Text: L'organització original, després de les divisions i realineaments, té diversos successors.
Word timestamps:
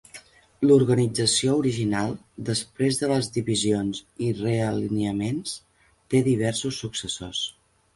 L'organització 0.69 1.53
original, 1.63 2.15
després 2.49 2.99
de 3.03 3.11
les 3.13 3.31
divisions 3.37 4.03
i 4.29 4.33
realineaments, 4.43 5.57
té 6.15 6.27
diversos 6.35 6.87
successors. 6.87 7.49